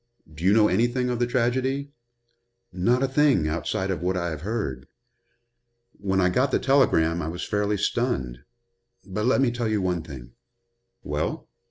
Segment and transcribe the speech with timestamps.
[0.33, 1.91] Do you know anything of the tragedy?"
[2.73, 4.87] "Not a thing, outside of what I have heard.
[5.99, 8.39] When I got the telegram I was fairly stunned.
[9.05, 10.31] But let me tell you one thing."
[11.03, 11.49] "Well?"